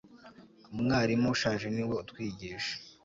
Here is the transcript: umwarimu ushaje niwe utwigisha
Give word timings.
umwarimu 0.73 1.27
ushaje 1.35 1.67
niwe 1.71 1.93
utwigisha 2.03 2.73